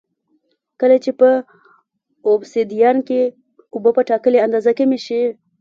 کله 0.79 0.97
چې 1.03 1.11
په 1.19 1.29
اوبسیدیان 2.29 2.97
کې 3.07 3.21
اوبه 3.73 3.91
په 3.97 4.01
ټاکلې 4.09 4.39
اندازه 4.45 4.71
کمې 4.79 4.99
شي 5.05 5.21